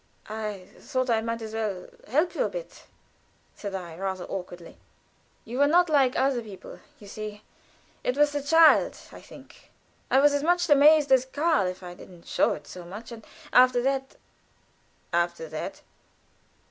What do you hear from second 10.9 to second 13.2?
as Karl, if I didn't show it so much,